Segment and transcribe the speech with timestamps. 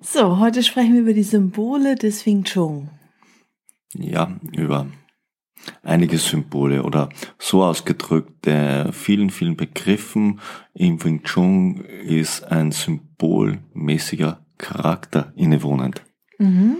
[0.00, 2.90] So, heute sprechen wir über die Symbole des Wing Chun.
[3.94, 4.86] Ja, über
[5.82, 10.40] einige Symbole oder so ausgedrückt, der vielen, vielen Begriffen
[10.74, 16.02] im Wing Chun ist ein symbolmäßiger Charakter innewohnend.
[16.38, 16.76] Mhm.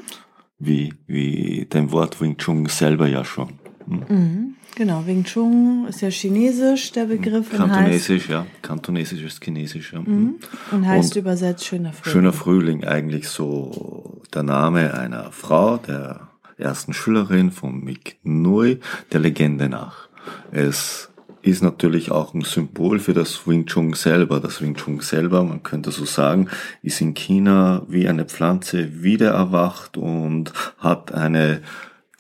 [0.59, 3.59] Wie, wie dein Wort Wing Chun selber ja schon.
[3.87, 4.05] Hm?
[4.09, 4.55] Mhm.
[4.77, 7.51] Genau, Wing Chun ist ja chinesisch, der Begriff.
[7.51, 8.45] Kantonesisch, ja.
[8.61, 10.01] Kantonesisch ist chinesisch, ja.
[10.01, 10.35] Mhm.
[10.71, 12.13] Und heißt und übersetzt schöner Frühling.
[12.13, 18.81] Schöner Frühling, eigentlich so der Name einer Frau, der ersten Schülerin von Mick Nui,
[19.13, 20.09] der Legende nach.
[20.51, 24.41] Es ist natürlich auch ein Symbol für das Wing Chun selber.
[24.41, 26.49] Das Wing Chun selber, man könnte so sagen,
[26.83, 31.63] ist in China wie eine Pflanze wieder erwacht und hat eine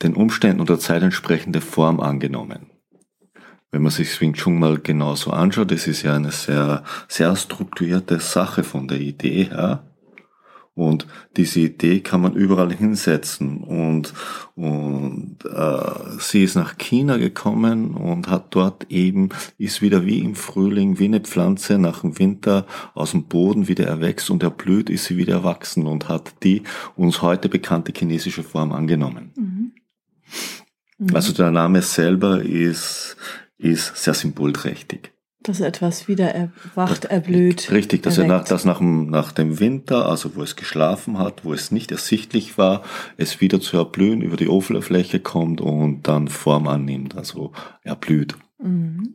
[0.02, 2.70] den Umständen und der Zeit entsprechende Form angenommen.
[3.72, 8.20] Wenn man sich Swing Chun mal genauso anschaut, das ist ja eine sehr, sehr strukturierte
[8.20, 9.82] Sache von der Idee her.
[10.76, 11.06] Und
[11.38, 13.64] diese Idee kann man überall hinsetzen.
[13.64, 14.12] Und,
[14.56, 20.34] und äh, sie ist nach China gekommen und hat dort eben, ist wieder wie im
[20.34, 25.06] Frühling, wie eine Pflanze nach dem Winter aus dem Boden wieder erwächst und erblüht, ist
[25.06, 26.62] sie wieder erwachsen und hat die
[26.94, 29.32] uns heute bekannte chinesische Form angenommen.
[29.34, 29.55] Mhm.
[30.98, 31.14] Mhm.
[31.14, 33.16] Also der Name selber ist,
[33.58, 35.12] ist sehr symbolträchtig.
[35.42, 37.70] Dass etwas wieder erwacht, erblüht.
[37.70, 38.32] Richtig, dass erweckt.
[38.32, 41.70] er nach, dass nach dem, nach dem Winter, also wo es geschlafen hat, wo es
[41.70, 42.82] nicht ersichtlich war,
[43.16, 48.34] es wieder zu erblühen, über die Oberfläche kommt und dann Form annimmt, also erblüht.
[48.60, 49.14] Mhm.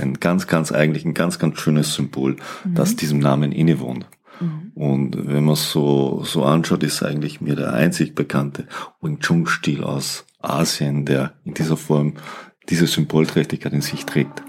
[0.00, 2.74] Ein ganz, ganz eigentlich ein ganz, ganz schönes Symbol, mhm.
[2.74, 4.06] das diesem Namen innewohnt.
[4.40, 4.72] Mhm.
[4.74, 8.66] Und wenn man so, so anschaut, ist eigentlich mir der einzig bekannte
[9.02, 12.14] Wing Chun Stil aus Asien, der in dieser Form
[12.68, 14.42] diese Symbolträchtigkeit in sich trägt.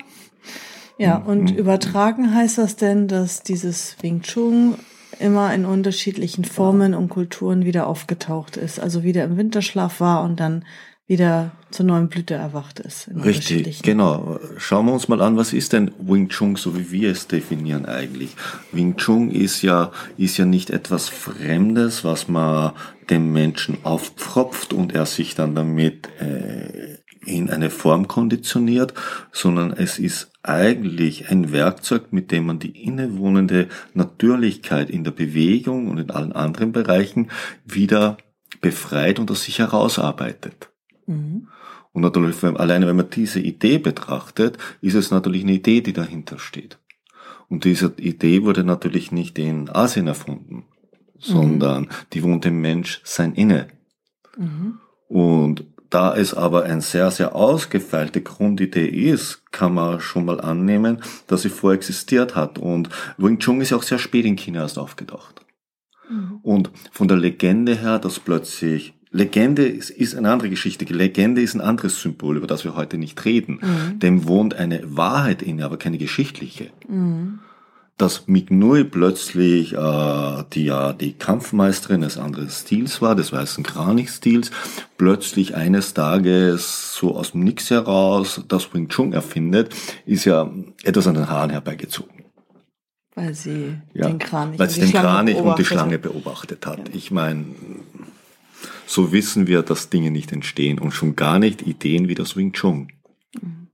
[0.97, 1.25] Ja, mhm.
[1.25, 4.75] und übertragen heißt das denn, dass dieses Wing Chun
[5.19, 10.39] immer in unterschiedlichen Formen und Kulturen wieder aufgetaucht ist, also wieder im Winterschlaf war und
[10.39, 10.65] dann
[11.07, 13.09] wieder zur neuen Blüte erwacht ist.
[13.23, 14.39] Richtig, genau.
[14.57, 17.85] Schauen wir uns mal an, was ist denn Wing Chun, so wie wir es definieren
[17.85, 18.35] eigentlich.
[18.73, 22.73] Wing Chun ist ja, ist ja nicht etwas Fremdes, was man
[23.09, 28.93] dem Menschen aufpfropft und er sich dann damit äh, in eine Form konditioniert,
[29.31, 35.89] sondern es ist eigentlich ein Werkzeug, mit dem man die innewohnende Natürlichkeit in der Bewegung
[35.89, 37.29] und in allen anderen Bereichen
[37.65, 38.17] wieder
[38.61, 40.69] befreit und aus sich herausarbeitet.
[41.07, 41.47] Mhm.
[41.93, 46.37] Und natürlich, alleine wenn man diese Idee betrachtet, ist es natürlich eine Idee, die dahinter
[46.37, 46.77] steht.
[47.49, 50.65] Und diese Idee wurde natürlich nicht in Asien erfunden,
[51.17, 51.89] sondern mhm.
[52.13, 53.67] die wohnt im Mensch sein Inne.
[54.37, 54.79] Mhm.
[55.07, 61.01] Und da es aber ein sehr, sehr ausgefeilte Grundidee ist, kann man schon mal annehmen,
[61.27, 62.59] dass sie vorexistiert hat.
[62.59, 65.45] Und Wing Chun ist ja auch sehr spät in China erst aufgedacht.
[66.09, 66.39] Mhm.
[66.43, 70.85] Und von der Legende her, dass plötzlich Legende ist, ist eine andere Geschichte.
[70.85, 73.59] Legende ist ein anderes Symbol, über das wir heute nicht reden.
[73.61, 73.99] Mhm.
[73.99, 76.67] Dem wohnt eine Wahrheit inne, aber keine geschichtliche.
[76.87, 77.39] Mhm.
[77.97, 84.51] Dass Mignui plötzlich äh, die ja die Kampfmeisterin des anderen Stils war, des weißen Kranich-Stils,
[84.97, 89.73] plötzlich eines Tages so aus dem Nix heraus das Wing Chun erfindet,
[90.05, 90.51] ist ja
[90.83, 92.17] etwas an den Haaren herbeigezogen.
[93.15, 96.77] Weil sie ja, den Kranich, weil sie den Kranich und die Schlange beobachtet hat.
[96.77, 96.93] Ja.
[96.93, 97.45] Ich meine,
[98.87, 102.53] so wissen wir, dass Dinge nicht entstehen und schon gar nicht Ideen wie das Wing
[102.53, 102.87] Chun.
[103.39, 103.67] Mhm.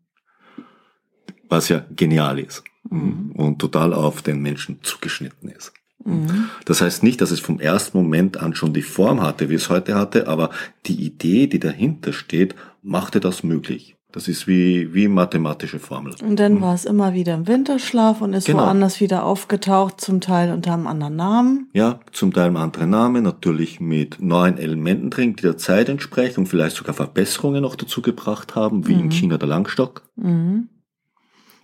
[1.48, 3.32] Was ja genial ist mhm.
[3.34, 5.72] und total auf den Menschen zugeschnitten ist.
[6.04, 6.50] Mhm.
[6.66, 9.70] Das heißt nicht, dass es vom ersten Moment an schon die Form hatte, wie es
[9.70, 10.50] heute hatte, aber
[10.88, 13.96] die Idee, die dahinter steht, machte das möglich.
[14.14, 16.14] Das ist wie, wie mathematische Formel.
[16.24, 16.62] Und dann mhm.
[16.62, 18.60] war es immer wieder im Winterschlaf und ist genau.
[18.60, 21.70] woanders wieder aufgetaucht, zum Teil unter einem anderen Namen.
[21.74, 26.42] Ja, zum Teil einem anderen Namen, natürlich mit neuen Elementen drin, die der Zeit entsprechen
[26.42, 29.06] und vielleicht sogar Verbesserungen noch dazu gebracht haben, wie mhm.
[29.06, 30.04] in China der Langstock.
[30.16, 30.70] Mhm.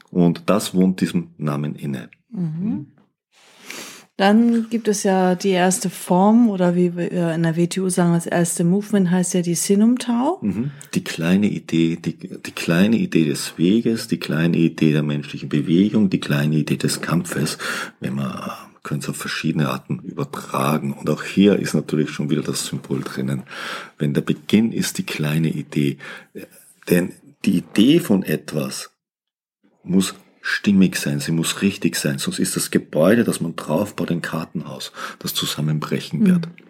[0.10, 2.10] Und das wohnt diesem Namen inne.
[2.32, 2.88] Mhm.
[4.20, 8.26] Dann gibt es ja die erste Form oder wie wir in der WTU sagen, das
[8.26, 10.40] erste Movement heißt ja die Sinum Tau.
[10.42, 10.72] Mhm.
[10.94, 16.10] Die kleine Idee, die, die kleine Idee des Weges, die kleine Idee der menschlichen Bewegung,
[16.10, 17.58] die kleine Idee des Kampfes,
[18.02, 18.52] wenn man
[18.84, 20.92] können es auf verschiedene Arten übertragen.
[20.92, 23.44] Und auch hier ist natürlich schon wieder das Symbol drinnen.
[23.98, 25.98] Wenn der Beginn ist die kleine Idee.
[26.90, 27.14] Denn
[27.46, 28.92] die Idee von etwas
[29.82, 34.22] muss stimmig sein, sie muss richtig sein, sonst ist das Gebäude, das man draufbaut, ein
[34.22, 36.48] Kartenhaus, das zusammenbrechen wird.
[36.48, 36.69] Mhm.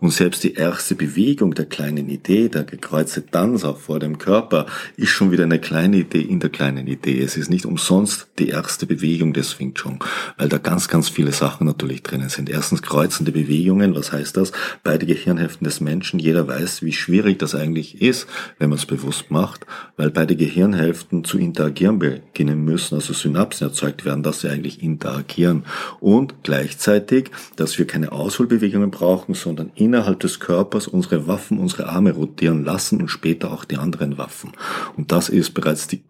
[0.00, 4.66] Und selbst die erste Bewegung der kleinen Idee, der gekreuzte Tanz auch vor dem Körper,
[4.96, 7.20] ist schon wieder eine kleine Idee in der kleinen Idee.
[7.20, 9.98] Es ist nicht umsonst die erste Bewegung des Wing Chun,
[10.38, 12.50] weil da ganz, ganz viele Sachen natürlich drinnen sind.
[12.50, 14.52] Erstens kreuzende Bewegungen, was heißt das?
[14.82, 18.26] Beide Gehirnhälften des Menschen, jeder weiß, wie schwierig das eigentlich ist,
[18.58, 24.04] wenn man es bewusst macht, weil beide Gehirnhälften zu interagieren beginnen müssen, also Synapsen erzeugt
[24.04, 25.64] werden, dass sie eigentlich interagieren.
[26.00, 31.88] Und gleichzeitig, dass wir keine Ausholbewegungen brauchen, sondern sondern innerhalb des Körpers unsere Waffen, unsere
[31.88, 34.52] Arme rotieren lassen und später auch die anderen Waffen.
[34.96, 36.02] Und das ist bereits die,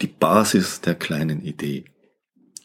[0.00, 1.84] die Basis der kleinen Idee.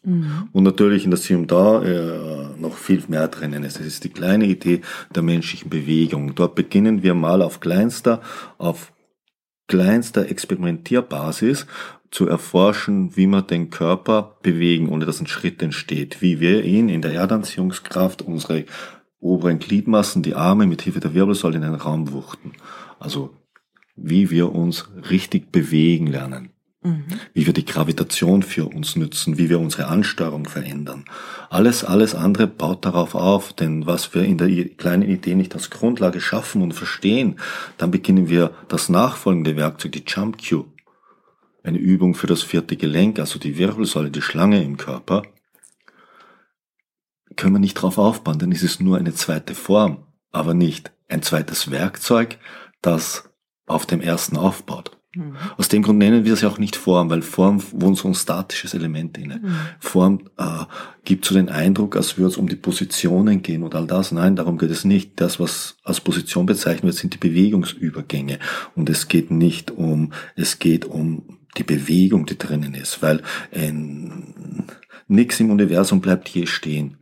[0.03, 0.49] Mhm.
[0.51, 3.79] Und natürlich in der Sim da äh, noch viel mehr drinnen ist.
[3.79, 4.81] Es ist die kleine Idee
[5.13, 6.35] der menschlichen Bewegung.
[6.35, 8.21] Dort beginnen wir mal auf kleinster,
[8.57, 8.93] auf
[9.67, 11.67] kleinster Experimentierbasis
[12.09, 16.87] zu erforschen, wie wir den Körper bewegen, ohne dass ein Schritt entsteht, wie wir ihn
[16.87, 18.63] in der Erdanziehungskraft unsere
[19.19, 22.53] oberen Gliedmassen, die Arme mit Hilfe der Wirbelsäule in den Raum wuchten.
[22.99, 23.33] Also
[23.95, 26.49] wie wir uns richtig bewegen lernen.
[26.83, 27.05] Mhm.
[27.33, 31.05] Wie wir die Gravitation für uns nützen, wie wir unsere Ansteuerung verändern.
[31.49, 35.71] Alles, alles andere baut darauf auf, denn was wir in der kleinen Idee nicht als
[35.71, 37.39] Grundlage schaffen und verstehen,
[37.77, 40.65] dann beginnen wir das nachfolgende Werkzeug, die Jump Cue.
[41.63, 45.23] Eine Übung für das vierte Gelenk, also die Wirbelsäule, die Schlange im Körper,
[47.37, 49.99] können wir nicht drauf aufbauen, dann ist es nur eine zweite Form,
[50.31, 52.37] aber nicht ein zweites Werkzeug,
[52.81, 53.29] das
[53.65, 54.97] auf dem ersten aufbaut.
[55.15, 55.35] Mhm.
[55.57, 58.13] Aus dem Grund nennen wir es ja auch nicht Form, weil Form wohnt so ein
[58.13, 59.37] statisches Element inne.
[59.37, 59.55] Mhm.
[59.79, 60.65] Form äh,
[61.05, 64.11] gibt so den Eindruck, als würde es um die Positionen gehen und all das.
[64.11, 65.19] Nein, darum geht es nicht.
[65.19, 68.39] Das, was als Position bezeichnet wird, sind die Bewegungsübergänge.
[68.75, 74.65] Und es geht nicht um, es geht um die Bewegung, die drinnen ist, weil ein,
[75.07, 76.97] nichts im Universum bleibt je stehen.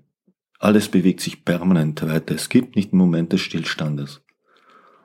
[0.65, 2.33] Alles bewegt sich permanent weiter.
[2.33, 4.23] Es gibt nicht einen Moment des Stillstandes.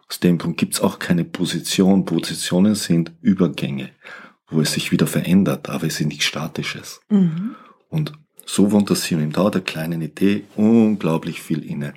[0.09, 2.07] Aus dem Grund gibt es auch keine Position.
[2.07, 3.91] Positionen sind Übergänge,
[4.49, 7.03] wo es sich wieder verändert, aber es ist nichts Statisches.
[7.11, 7.57] Mhm.
[7.91, 8.15] Und
[8.47, 11.93] so wohnt das hier im Tao der kleinen Idee unglaublich viel inne.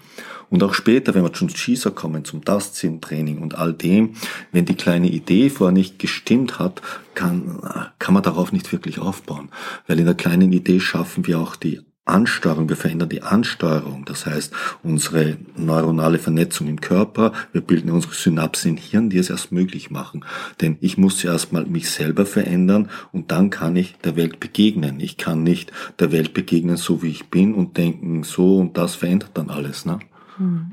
[0.50, 4.16] Und auch später, wenn wir zum Schießer kommen, zum Tastsinn-Training und all dem,
[4.52, 6.82] wenn die kleine Idee vorher nicht gestimmt hat,
[7.16, 7.62] kann,
[7.98, 9.48] kann man darauf nicht wirklich aufbauen.
[9.88, 14.26] Weil in der kleinen Idee schaffen wir auch die Ansteuerung, wir verändern die Ansteuerung, das
[14.26, 14.54] heißt
[14.84, 19.90] unsere neuronale Vernetzung im Körper, wir bilden unsere Synapsen im Hirn, die es erst möglich
[19.90, 20.26] machen.
[20.60, 25.00] Denn ich muss zuerst mal mich selber verändern und dann kann ich der Welt begegnen.
[25.00, 28.96] Ich kann nicht der Welt begegnen, so wie ich bin und denken, so und das
[28.96, 29.86] verändert dann alles.
[29.86, 30.00] Ne?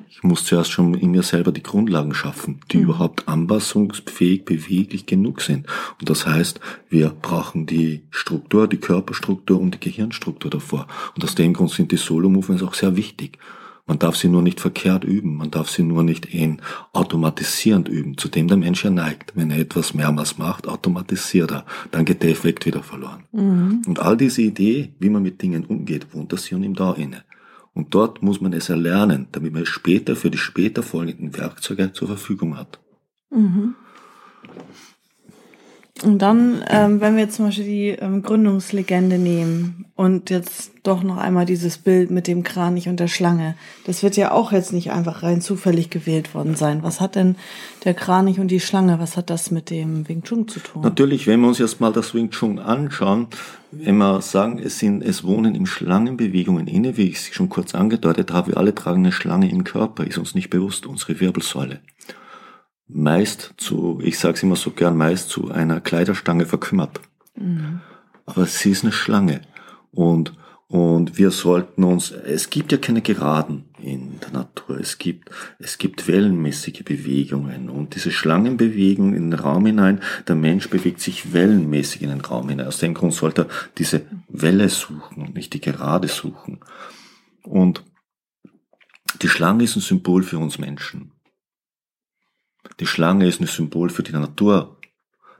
[0.08, 2.84] Ich muss zuerst schon in mir selber die Grundlagen schaffen, die mhm.
[2.84, 5.66] überhaupt anpassungsfähig, beweglich genug sind.
[5.98, 10.86] Und das heißt, wir brauchen die Struktur, die Körperstruktur und die Gehirnstruktur davor.
[11.14, 13.38] Und aus dem Grund sind die Solo-Movements auch sehr wichtig.
[13.86, 18.16] Man darf sie nur nicht verkehrt üben, man darf sie nur nicht in automatisierend üben,
[18.16, 19.32] zu dem der Mensch ja neigt.
[19.34, 23.24] Wenn er etwas mehrmals macht, automatisiert er, dann geht der Effekt wieder verloren.
[23.32, 23.82] Mhm.
[23.88, 27.24] Und all diese Idee, wie man mit Dingen umgeht, wohnt das Hirn ihm da inne.
[27.72, 31.92] Und dort muss man es erlernen, damit man es später für die später folgenden Werkzeuge
[31.92, 32.80] zur Verfügung hat.
[33.30, 33.74] Mhm.
[36.02, 41.02] Und dann, ähm, wenn wir jetzt zum Beispiel die ähm, Gründungslegende nehmen und jetzt doch
[41.02, 43.54] noch einmal dieses Bild mit dem Kranich und der Schlange,
[43.84, 46.82] das wird ja auch jetzt nicht einfach rein zufällig gewählt worden sein.
[46.82, 47.36] Was hat denn
[47.84, 50.82] der Kranich und die Schlange, was hat das mit dem Wing Chun zu tun?
[50.82, 53.26] Natürlich, wenn wir uns jetzt mal das Wing Chun anschauen,
[53.70, 57.74] wenn wir sagen, es sind, es wohnen im Schlangenbewegungen inne, wie ich es schon kurz
[57.74, 61.80] angedeutet habe, wir alle tragen eine Schlange im Körper, ist uns nicht bewusst, unsere Wirbelsäule
[62.92, 67.00] meist zu, ich sage es immer so gern, meist zu einer Kleiderstange verkümmert.
[67.36, 67.80] Mhm.
[68.26, 69.42] Aber sie ist eine Schlange.
[69.92, 70.34] Und,
[70.68, 74.78] und wir sollten uns, es gibt ja keine Geraden in der Natur.
[74.78, 77.68] Es gibt, es gibt wellenmäßige Bewegungen.
[77.68, 82.48] Und diese Schlangenbewegung in den Raum hinein, der Mensch bewegt sich wellenmäßig in den Raum
[82.48, 82.66] hinein.
[82.66, 86.60] Aus dem Grund sollte er diese Welle suchen und nicht die Gerade suchen.
[87.42, 87.82] Und
[89.22, 91.12] die Schlange ist ein Symbol für uns Menschen.
[92.78, 94.76] Die Schlange ist ein Symbol für die Natur,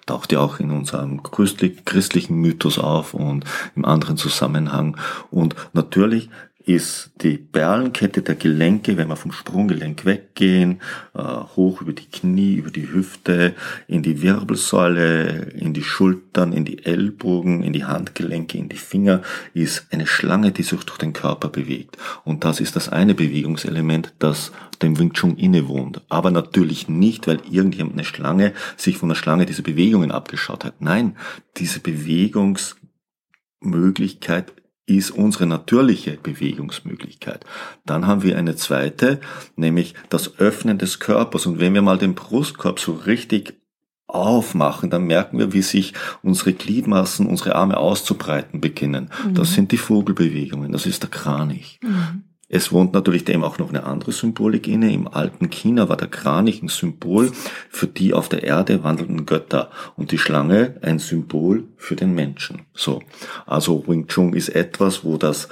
[0.06, 3.44] taucht ja auch in unserem christlichen Mythos auf und
[3.76, 4.96] im anderen Zusammenhang.
[5.30, 6.30] Und natürlich
[6.64, 10.82] ist die Perlenkette der Gelenke, wenn wir vom Sprunggelenk weggehen,
[11.14, 13.54] äh, hoch über die Knie, über die Hüfte,
[13.88, 19.22] in die Wirbelsäule, in die Schultern, in die Ellbogen, in die Handgelenke, in die Finger,
[19.54, 21.96] ist eine Schlange, die sich durch den Körper bewegt.
[22.24, 24.52] Und das ist das eine Bewegungselement, das
[24.82, 26.02] dem Wing Chun innewohnt.
[26.08, 30.74] Aber natürlich nicht, weil irgendjemand eine Schlange sich von der Schlange diese Bewegungen abgeschaut hat.
[30.80, 31.16] Nein,
[31.56, 34.52] diese Bewegungsmöglichkeit
[34.96, 37.44] ist unsere natürliche Bewegungsmöglichkeit.
[37.84, 39.20] Dann haben wir eine zweite,
[39.56, 41.46] nämlich das Öffnen des Körpers.
[41.46, 43.60] Und wenn wir mal den Brustkorb so richtig
[44.06, 49.10] aufmachen, dann merken wir, wie sich unsere Gliedmaßen, unsere Arme auszubreiten beginnen.
[49.24, 49.34] Mhm.
[49.34, 51.78] Das sind die Vogelbewegungen, das ist der Kranich.
[51.82, 52.24] Mhm.
[52.52, 54.92] Es wohnt natürlich dem auch noch eine andere Symbolik inne.
[54.92, 57.30] Im alten China war der Kranich ein Symbol
[57.70, 62.62] für die auf der Erde wandelnden Götter und die Schlange ein Symbol für den Menschen.
[62.74, 63.02] So.
[63.46, 65.48] Also Wing Chun ist etwas, wo das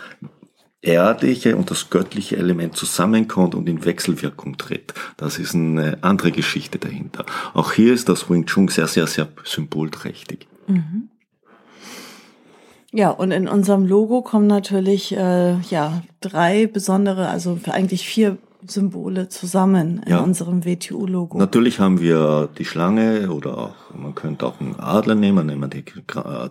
[0.82, 4.92] erdliche und das göttliche Element zusammenkommt und in Wechselwirkung tritt.
[5.16, 7.26] Das ist eine andere Geschichte dahinter.
[7.54, 10.48] Auch hier ist das Wing Chun sehr, sehr, sehr symbolträchtig.
[10.66, 11.10] Mhm.
[12.92, 19.28] Ja, und in unserem Logo kommen natürlich äh, ja drei besondere, also eigentlich vier Symbole
[19.28, 20.20] zusammen in ja.
[20.20, 21.38] unserem WTU-Logo.
[21.38, 25.68] Natürlich haben wir die Schlange oder auch, man könnte auch einen Adler nehmen, nehmen wir
[25.68, 25.84] die,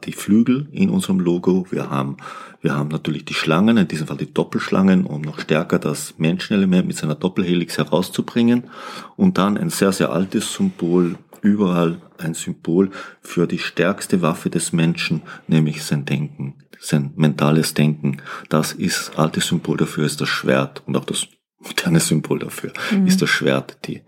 [0.05, 1.65] die Flügel in unserem Logo.
[1.69, 2.17] Wir haben,
[2.61, 6.87] wir haben natürlich die Schlangen, in diesem Fall die Doppelschlangen, um noch stärker das Menschenelement
[6.87, 8.65] mit seiner Doppelhelix herauszubringen.
[9.15, 14.73] Und dann ein sehr, sehr altes Symbol überall ein Symbol für die stärkste Waffe des
[14.73, 18.21] Menschen, nämlich sein Denken, sein mentales Denken.
[18.49, 21.27] Das ist altes Symbol dafür ist das Schwert und auch das
[21.59, 23.07] moderne Symbol dafür mhm.
[23.07, 23.79] ist das Schwert.
[23.87, 24.01] Die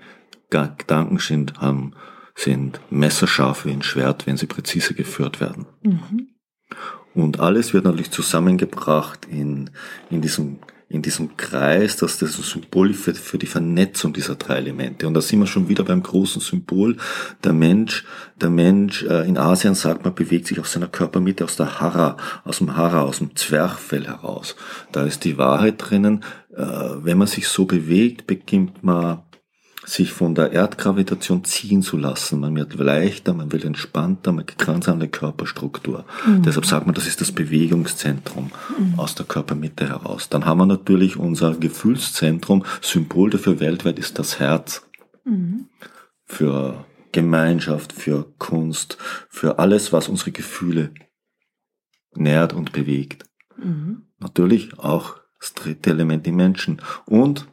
[0.49, 1.93] Gedanken sind, haben,
[2.35, 5.67] sind messerscharf wie ein Schwert, wenn sie präzise geführt werden.
[5.83, 6.29] Mhm.
[7.13, 9.71] Und alles wird natürlich zusammengebracht in,
[10.09, 10.59] in diesem
[10.89, 15.07] in diesem Kreis, dass das ein Symbol für, für die Vernetzung dieser drei Elemente.
[15.07, 16.97] Und da sind wir schon wieder beim großen Symbol.
[17.43, 18.05] Der Mensch,
[18.41, 22.17] der Mensch äh, in Asien sagt man, bewegt sich aus seiner Körpermitte, aus der Hara,
[22.43, 24.55] aus dem Hara, aus dem Zwerchfell heraus.
[24.91, 26.23] Da ist die Wahrheit drinnen.
[26.55, 29.21] Äh, wenn man sich so bewegt, beginnt man
[29.89, 32.39] sich von der Erdgravitation ziehen zu lassen.
[32.39, 36.05] Man wird leichter, man wird entspannter, man kriegt ganz andere Körperstruktur.
[36.27, 36.43] Mhm.
[36.43, 38.99] Deshalb sagt man, das ist das Bewegungszentrum mhm.
[38.99, 40.29] aus der Körpermitte heraus.
[40.29, 42.63] Dann haben wir natürlich unser Gefühlszentrum.
[42.81, 44.87] Symbol dafür weltweit ist das Herz.
[45.25, 45.69] Mhm.
[46.25, 48.97] Für Gemeinschaft, für Kunst,
[49.29, 50.91] für alles, was unsere Gefühle
[52.13, 53.25] nährt und bewegt.
[53.57, 54.03] Mhm.
[54.19, 56.81] Natürlich auch das dritte Element die Menschen.
[57.05, 57.47] Und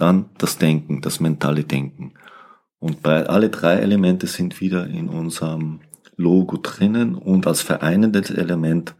[0.00, 2.12] dann das Denken, das mentale Denken.
[2.78, 5.80] Und bei alle drei Elemente sind wieder in unserem
[6.16, 8.94] Logo drinnen und als vereinendes Element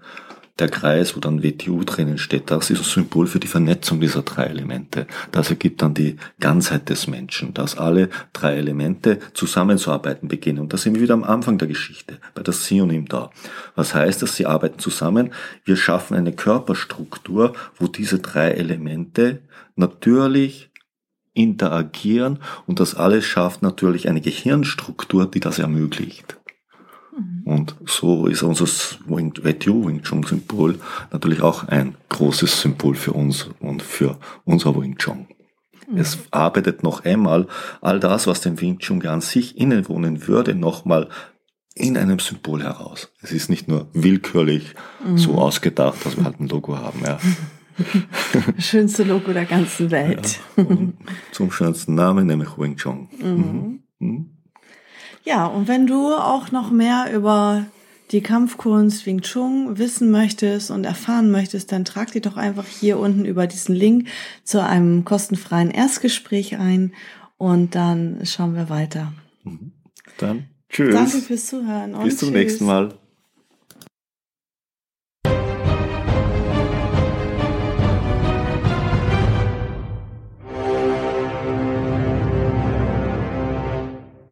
[0.60, 4.22] der Kreis, wo dann WTU drinnen steht, das ist ein Symbol für die Vernetzung dieser
[4.22, 5.06] drei Elemente.
[5.32, 10.60] Das ergibt dann die Ganzheit des Menschen, dass alle drei Elemente zusammenzuarbeiten beginnen.
[10.60, 13.30] Und da sind wir wieder am Anfang der Geschichte, bei und ihm da.
[13.74, 14.36] Was heißt das?
[14.36, 15.32] Sie arbeiten zusammen.
[15.64, 19.40] Wir schaffen eine Körperstruktur, wo diese drei Elemente
[19.76, 20.69] natürlich
[21.34, 26.38] interagieren und das alles schafft natürlich eine Gehirnstruktur, die das ermöglicht.
[27.16, 27.42] Mhm.
[27.44, 28.66] Und so ist unser
[29.06, 30.78] Wing, WTO Wing Chun Symbol
[31.12, 35.26] natürlich auch ein großes Symbol für uns und für unser Wing Chun.
[35.88, 35.98] Mhm.
[35.98, 37.46] Es arbeitet noch einmal
[37.80, 41.08] all das, was dem Wing Chun an sich innewohnen würde, nochmal
[41.74, 43.12] in einem Symbol heraus.
[43.22, 45.16] Es ist nicht nur willkürlich mhm.
[45.16, 47.00] so ausgedacht, dass wir halt ein Logo haben.
[47.04, 47.18] Ja.
[48.58, 50.40] Schönste Logo der ganzen Welt.
[50.56, 50.64] Ja,
[51.32, 53.08] zum schönsten Namen, nämlich Wing Chun.
[53.18, 53.82] Mhm.
[53.98, 54.30] Mhm.
[55.24, 57.66] Ja, und wenn du auch noch mehr über
[58.10, 62.98] die Kampfkunst Wing Chun wissen möchtest und erfahren möchtest, dann trag dich doch einfach hier
[62.98, 64.08] unten über diesen Link
[64.42, 66.92] zu einem kostenfreien Erstgespräch ein
[67.38, 69.12] und dann schauen wir weiter.
[69.44, 69.72] Mhm.
[70.18, 70.94] Dann tschüss.
[70.94, 71.92] Danke fürs Zuhören.
[72.02, 72.36] Bis zum tschüss.
[72.36, 72.94] nächsten Mal.